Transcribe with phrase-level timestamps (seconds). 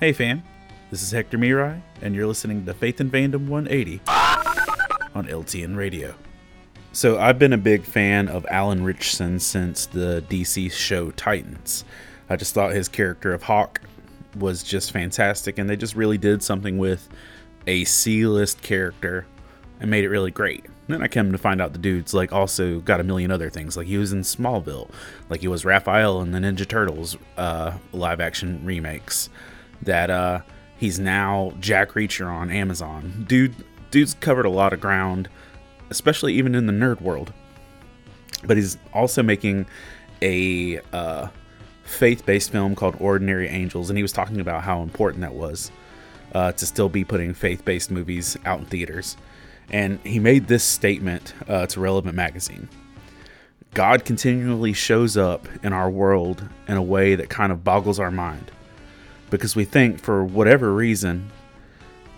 [0.00, 0.44] Hey fam,
[0.92, 6.14] this is Hector Miray, and you're listening to Faith and Fandom 180 on LTN Radio.
[6.92, 11.84] So, I've been a big fan of Alan Ritchson since the DC show Titans.
[12.30, 13.80] I just thought his character of Hawk
[14.38, 17.08] was just fantastic, and they just really did something with
[17.66, 19.26] a C list character
[19.80, 20.64] and made it really great.
[20.86, 23.76] Then I came to find out the dude's like also got a million other things.
[23.76, 24.92] Like he was in Smallville,
[25.28, 29.28] like he was Raphael in the Ninja Turtles uh, live action remakes.
[29.82, 30.40] That uh,
[30.76, 33.24] he's now Jack Reacher on Amazon.
[33.28, 33.54] Dude,
[33.90, 35.28] dude's covered a lot of ground,
[35.90, 37.32] especially even in the nerd world.
[38.44, 39.66] But he's also making
[40.22, 41.28] a uh,
[41.84, 45.70] faith-based film called Ordinary Angels, and he was talking about how important that was
[46.34, 49.16] uh, to still be putting faith-based movies out in theaters
[49.70, 52.68] and he made this statement uh, to Relevant Magazine
[53.74, 58.10] God continually shows up in our world in a way that kind of boggles our
[58.10, 58.50] mind.
[59.30, 61.30] Because we think, for whatever reason,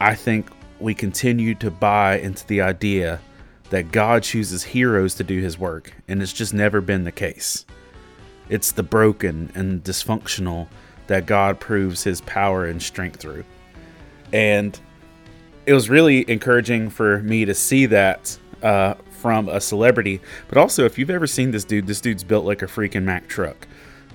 [0.00, 3.20] I think we continue to buy into the idea
[3.70, 7.66] that God chooses heroes to do his work, and it's just never been the case.
[8.48, 10.68] It's the broken and dysfunctional
[11.06, 13.44] that God proves his power and strength through.
[14.32, 14.78] And
[15.66, 20.20] it was really encouraging for me to see that uh, from a celebrity.
[20.48, 23.28] But also, if you've ever seen this dude, this dude's built like a freaking Mack
[23.28, 23.66] truck.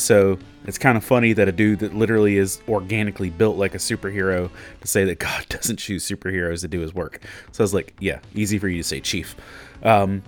[0.00, 3.78] So it's kind of funny that a dude that literally is organically built like a
[3.78, 7.20] superhero to say that God doesn't choose superheroes to do his work.
[7.52, 9.36] So I was like, yeah, easy for you to say, Chief.
[9.82, 10.22] Um,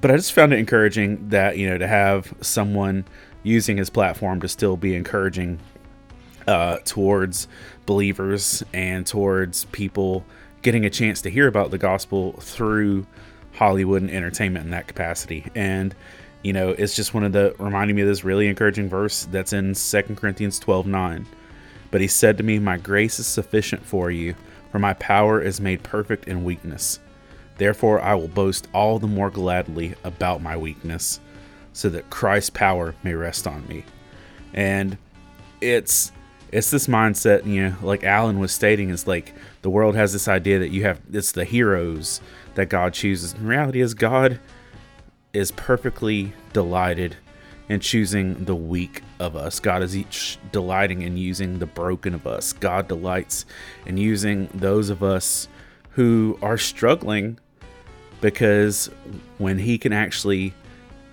[0.00, 3.04] but I just found it encouraging that, you know, to have someone
[3.42, 5.58] using his platform to still be encouraging
[6.46, 7.48] uh, towards
[7.86, 10.24] believers and towards people
[10.62, 13.06] getting a chance to hear about the gospel through
[13.54, 15.46] Hollywood and entertainment in that capacity.
[15.54, 15.94] And,
[16.46, 19.52] you know, it's just one of the reminding me of this really encouraging verse that's
[19.52, 21.26] in 2 Corinthians 12 9.
[21.90, 24.36] But he said to me, My grace is sufficient for you,
[24.70, 27.00] for my power is made perfect in weakness.
[27.58, 31.18] Therefore, I will boast all the more gladly about my weakness,
[31.72, 33.84] so that Christ's power may rest on me.
[34.54, 34.96] And
[35.60, 36.12] it's
[36.52, 40.28] it's this mindset, you know, like Alan was stating, is like the world has this
[40.28, 42.20] idea that you have it's the heroes
[42.54, 43.32] that God chooses.
[43.32, 44.38] In reality, is God
[45.36, 47.14] is perfectly delighted
[47.68, 49.60] in choosing the weak of us.
[49.60, 52.54] God is each delighting in using the broken of us.
[52.54, 53.44] God delights
[53.84, 55.48] in using those of us
[55.90, 57.38] who are struggling
[58.20, 58.86] because
[59.36, 60.54] when He can actually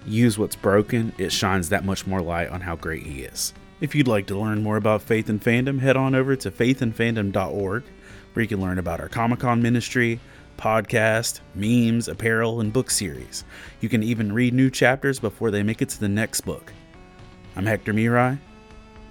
[0.06, 3.53] use what's broken, it shines that much more light on how great He is.
[3.81, 7.83] If you'd like to learn more about Faith and Fandom, head on over to faithandfandom.org,
[8.31, 10.22] where you can learn about our Comic Con ministry,
[10.57, 13.43] podcast, memes, apparel, and book series.
[13.81, 16.73] You can even read new chapters before they make it to the next book.
[17.55, 18.39] I'm Hector Miray,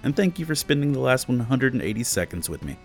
[0.02, 2.76] and thank you for spending the last 180 seconds with me.